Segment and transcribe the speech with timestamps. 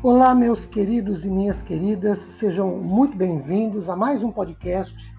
[0.00, 5.12] Olá, meus queridos e minhas queridas, sejam muito bem-vindos a mais um podcast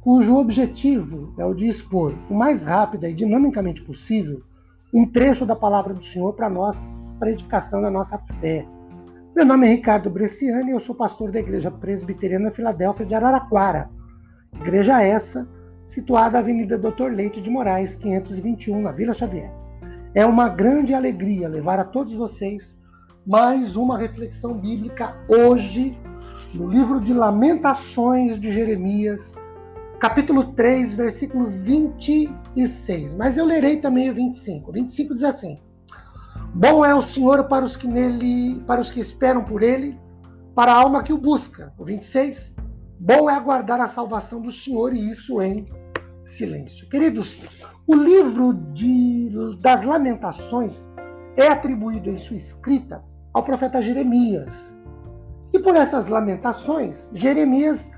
[0.00, 4.40] cujo objetivo é o de expor o mais rápida e dinamicamente possível
[4.94, 8.64] um trecho da palavra do Senhor para nós, para edificação da nossa fé.
[9.34, 13.90] Meu nome é Ricardo Bresciani e eu sou pastor da Igreja Presbiteriana Filadélfia de Araraquara.
[14.60, 15.50] Igreja essa
[15.84, 19.50] situada na Avenida Doutor Leite de Moraes, 521, na Vila Xavier.
[20.14, 22.78] É uma grande alegria levar a todos vocês
[23.26, 25.96] mais uma reflexão bíblica hoje
[26.54, 29.34] no livro de Lamentações de Jeremias,
[30.00, 33.14] capítulo 3, versículo 26.
[33.14, 34.70] Mas eu lerei também o 25.
[34.70, 35.58] O 25 diz assim:
[36.54, 39.98] Bom é o Senhor para os que nele, para os que esperam por ele,
[40.54, 41.72] para a alma que o busca.
[41.78, 42.56] O 26.
[42.98, 45.66] Bom é aguardar a salvação do Senhor e isso em
[46.24, 46.88] silêncio.
[46.88, 47.40] Queridos,
[47.86, 49.30] o livro de,
[49.60, 50.90] das Lamentações
[51.36, 54.80] é atribuído em sua escrita ao profeta Jeremias.
[55.52, 57.90] E por essas lamentações, Jeremias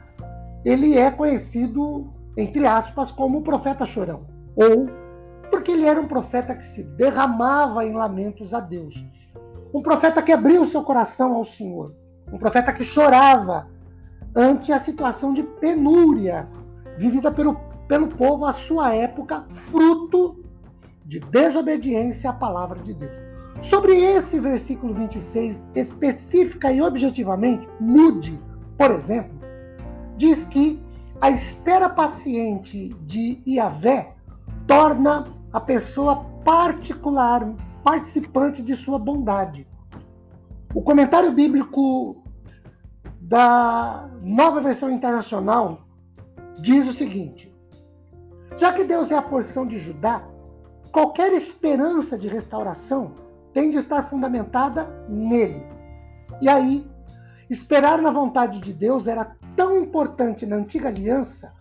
[0.64, 4.88] ele é conhecido entre aspas como o profeta chorão, ou
[5.50, 9.04] porque ele era um profeta que se derramava em lamentos a Deus.
[9.74, 11.94] Um profeta que abriu seu coração ao Senhor,
[12.32, 13.68] um profeta que chorava
[14.34, 16.48] ante a situação de penúria
[16.96, 17.54] vivida pelo,
[17.86, 20.42] pelo povo à sua época, fruto
[21.04, 23.31] de desobediência à palavra de Deus.
[23.62, 28.36] Sobre esse versículo 26, específica e objetivamente, Mude,
[28.76, 29.38] por exemplo,
[30.16, 30.82] diz que
[31.20, 34.16] a espera paciente de Iavé
[34.66, 39.64] torna a pessoa particular, participante de sua bondade.
[40.74, 42.20] O comentário bíblico
[43.20, 45.86] da nova versão internacional
[46.58, 47.54] diz o seguinte:
[48.56, 50.26] Já que Deus é a porção de Judá,
[50.90, 53.21] qualquer esperança de restauração
[53.52, 55.64] tem de estar fundamentada nele.
[56.40, 56.86] E aí,
[57.48, 61.54] esperar na vontade de Deus era tão importante na antiga aliança,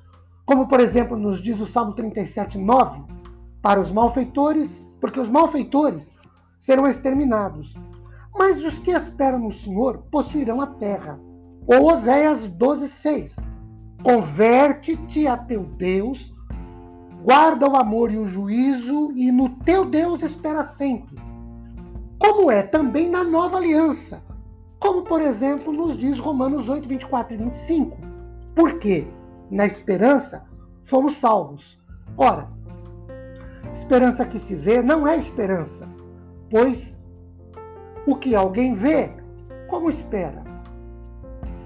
[0.46, 3.04] como por exemplo nos diz o Salmo 37, 9,
[3.62, 6.12] para os malfeitores, porque os malfeitores
[6.58, 7.76] serão exterminados,
[8.34, 11.20] mas os que esperam no Senhor possuirão a terra.
[11.68, 13.36] Ou Oséias 12, 6.
[14.02, 16.34] Converte-te a teu Deus,
[17.24, 21.31] guarda o amor e o juízo, e no teu Deus espera sempre
[22.22, 24.24] como é também na nova aliança,
[24.80, 27.98] como por exemplo nos diz Romanos 8, 24 e 25.
[28.56, 29.08] Porque
[29.50, 30.46] na esperança
[30.84, 31.82] fomos salvos.
[32.16, 32.48] Ora,
[33.74, 35.90] esperança que se vê não é esperança,
[36.48, 37.04] pois
[38.06, 39.12] o que alguém vê,
[39.68, 40.44] como espera?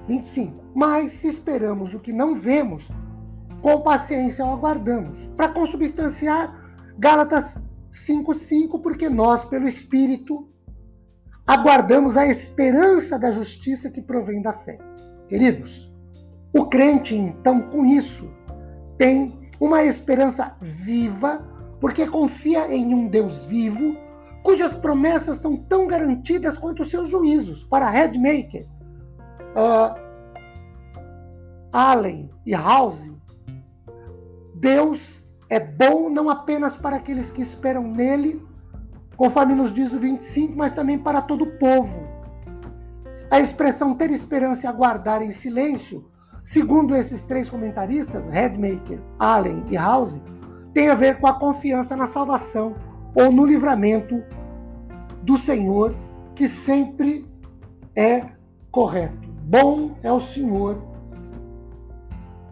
[0.08, 0.64] 25.
[0.74, 2.90] Mas se esperamos o que não vemos,
[3.62, 5.18] com paciência o aguardamos.
[5.36, 6.64] Para consubstanciar,
[6.98, 7.62] Gálatas
[7.96, 10.50] 5:5 porque nós pelo espírito
[11.48, 14.78] aguardamos a esperança da justiça que provém da fé.
[15.28, 15.92] Queridos,
[16.54, 18.32] o crente então com isso
[18.98, 21.46] tem uma esperança viva
[21.80, 23.96] porque confia em um Deus vivo
[24.44, 27.64] cujas promessas são tão garantidas quanto os seus juízos.
[27.64, 28.68] Para Headmaker,
[29.56, 29.96] uh,
[31.72, 33.12] Allen e House,
[34.54, 38.42] Deus é bom não apenas para aqueles que esperam nele,
[39.16, 42.08] conforme nos diz o 25, mas também para todo o povo.
[43.30, 46.10] A expressão ter esperança e aguardar em silêncio,
[46.44, 50.20] segundo esses três comentaristas, Redmaker, Allen e House,
[50.74, 52.76] tem a ver com a confiança na salvação
[53.14, 54.22] ou no livramento
[55.22, 55.96] do Senhor,
[56.36, 57.26] que sempre
[57.96, 58.26] é
[58.72, 59.30] correto.
[59.44, 60.95] Bom é o Senhor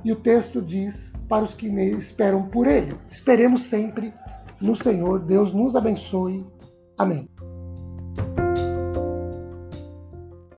[0.03, 2.95] e o texto diz para os que esperam por ele.
[3.09, 4.13] Esperemos sempre
[4.59, 5.19] no Senhor.
[5.19, 6.45] Deus nos abençoe.
[6.97, 7.27] Amém.